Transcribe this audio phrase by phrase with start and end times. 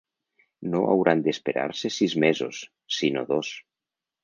[0.71, 2.65] No hauran d’esperar-se sis mesos,
[2.99, 3.55] sinó dos.